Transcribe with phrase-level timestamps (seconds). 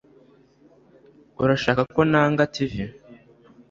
[1.43, 2.73] Urashaka ko nanga TV